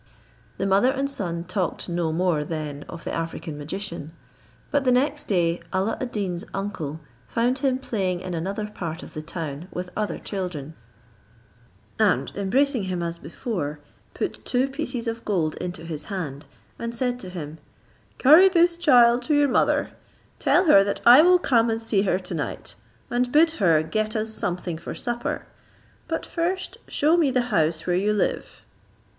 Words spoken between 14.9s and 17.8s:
of gold into his hand, and said to him,